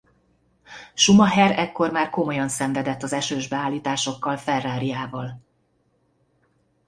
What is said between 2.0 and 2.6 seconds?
komolyan